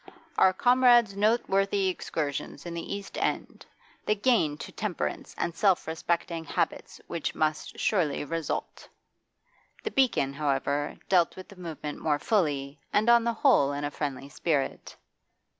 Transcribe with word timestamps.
'Our 0.39 0.51
comrade's 0.53 1.15
noteworthy 1.15 1.87
exertions 1.87 2.65
in 2.65 2.73
the 2.73 2.95
East 2.95 3.19
End.... 3.19 3.67
The 4.07 4.15
gain 4.15 4.57
to 4.57 4.71
temperance 4.71 5.35
and 5.37 5.53
self 5.55 5.85
respecting 5.85 6.43
habits 6.43 6.99
which 7.05 7.35
must 7.35 7.77
surely 7.77 8.25
result....' 8.25 8.89
The 9.83 9.91
'Beacon,' 9.91 10.33
however, 10.33 10.97
dealt 11.07 11.35
with 11.35 11.49
the 11.49 11.55
movement 11.55 11.99
more 11.99 12.17
fully, 12.17 12.79
and 12.91 13.11
on 13.11 13.23
the 13.25 13.33
whole 13.33 13.73
in 13.73 13.83
a 13.83 13.91
friendly 13.91 14.27
spirit. 14.29 14.97